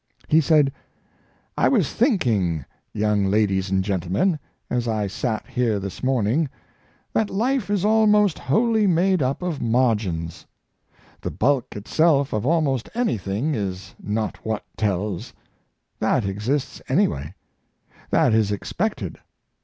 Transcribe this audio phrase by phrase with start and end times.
[0.27, 0.71] He said:"
[1.59, 6.49] I was thinking, young ladies and gentlemen, as I sat here this morning,
[7.13, 10.47] that life is almost wholly made up of margins.
[11.21, 15.33] The bulk itself of almost anything is not what tells.
[15.99, 17.35] That exists anyway.
[18.09, 19.19] That is expected.